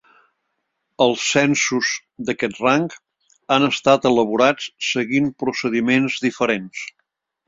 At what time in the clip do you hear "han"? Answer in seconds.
3.55-3.67